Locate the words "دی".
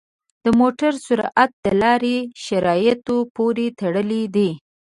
4.35-4.49